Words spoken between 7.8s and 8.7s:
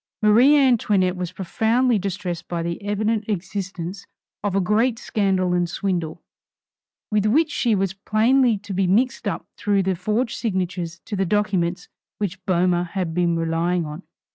plainly